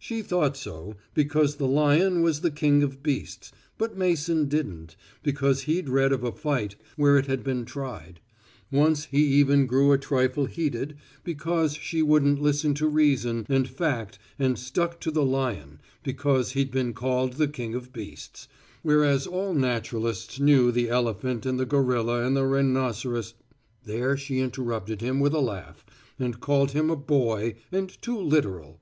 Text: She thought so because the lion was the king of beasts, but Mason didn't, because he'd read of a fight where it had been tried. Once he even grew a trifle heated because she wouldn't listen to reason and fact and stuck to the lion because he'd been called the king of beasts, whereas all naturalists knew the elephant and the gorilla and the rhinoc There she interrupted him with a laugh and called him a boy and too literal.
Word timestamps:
She 0.00 0.20
thought 0.20 0.56
so 0.56 0.96
because 1.14 1.54
the 1.54 1.68
lion 1.68 2.22
was 2.22 2.40
the 2.40 2.50
king 2.50 2.82
of 2.82 3.04
beasts, 3.04 3.52
but 3.78 3.96
Mason 3.96 4.48
didn't, 4.48 4.96
because 5.22 5.60
he'd 5.62 5.88
read 5.88 6.10
of 6.12 6.24
a 6.24 6.32
fight 6.32 6.74
where 6.96 7.16
it 7.16 7.26
had 7.26 7.44
been 7.44 7.64
tried. 7.64 8.18
Once 8.72 9.04
he 9.04 9.22
even 9.24 9.66
grew 9.66 9.92
a 9.92 9.96
trifle 9.96 10.46
heated 10.46 10.96
because 11.22 11.74
she 11.76 12.02
wouldn't 12.02 12.42
listen 12.42 12.74
to 12.74 12.88
reason 12.88 13.46
and 13.48 13.68
fact 13.68 14.18
and 14.40 14.58
stuck 14.58 14.98
to 15.02 15.12
the 15.12 15.24
lion 15.24 15.78
because 16.02 16.50
he'd 16.50 16.72
been 16.72 16.92
called 16.92 17.34
the 17.34 17.46
king 17.46 17.76
of 17.76 17.92
beasts, 17.92 18.48
whereas 18.82 19.24
all 19.24 19.54
naturalists 19.54 20.40
knew 20.40 20.72
the 20.72 20.88
elephant 20.90 21.46
and 21.46 21.60
the 21.60 21.64
gorilla 21.64 22.24
and 22.24 22.36
the 22.36 22.44
rhinoc 22.44 22.96
There 23.84 24.16
she 24.16 24.40
interrupted 24.40 25.00
him 25.00 25.20
with 25.20 25.32
a 25.32 25.38
laugh 25.38 25.86
and 26.18 26.40
called 26.40 26.72
him 26.72 26.90
a 26.90 26.96
boy 26.96 27.54
and 27.70 27.88
too 28.02 28.18
literal. 28.18 28.80